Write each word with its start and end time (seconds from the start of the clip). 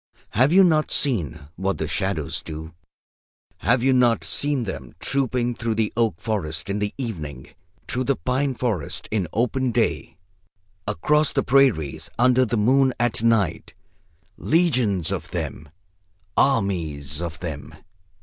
"Have 0.31 0.51
you 0.51 0.63
not 0.63 0.89
seen 0.89 1.41
what 1.57 1.77
the 1.77 1.87
shadows 1.87 2.41
do? 2.41 2.73
Have 3.57 3.83
you 3.83 3.93
not 3.93 4.23
seen 4.23 4.63
them 4.63 4.95
trooping 4.99 5.53
through 5.53 5.75
the 5.75 5.93
oak 5.95 6.19
forest 6.19 6.71
in 6.71 6.79
the 6.79 6.91
evening, 6.97 7.49
through 7.87 8.05
the 8.05 8.15
pine 8.15 8.55
forest 8.55 9.07
in 9.11 9.27
open 9.31 9.69
day, 9.71 10.17
across 10.87 11.33
the 11.33 11.43
prairies 11.43 12.09
under 12.17 12.45
the 12.45 12.57
moon 12.57 12.95
at 12.99 13.21
night, 13.21 13.75
legions 14.37 15.11
of 15.11 15.29
them, 15.29 15.69
armies 16.35 17.21
of 17.21 17.39
them? 17.39 17.75